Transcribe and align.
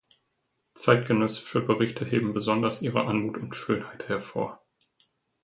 Zeitgenössische 0.73 1.61
Berichte 1.63 2.05
heben 2.05 2.33
besonders 2.33 2.81
ihre 2.81 3.03
Anmut 3.05 3.37
und 3.37 3.53
Schönheit 3.55 4.09
hervor. 4.09 4.65